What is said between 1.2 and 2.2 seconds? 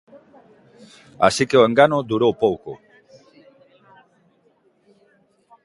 Así que o engano